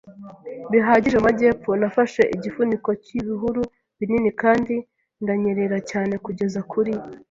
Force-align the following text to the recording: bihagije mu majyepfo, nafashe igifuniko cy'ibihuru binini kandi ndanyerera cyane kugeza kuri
bihagije 0.71 1.17
mu 1.19 1.23
majyepfo, 1.27 1.71
nafashe 1.81 2.21
igifuniko 2.35 2.89
cy'ibihuru 3.03 3.61
binini 3.97 4.31
kandi 4.41 4.75
ndanyerera 5.23 5.77
cyane 5.89 6.13
kugeza 6.25 6.59
kuri 6.71 6.93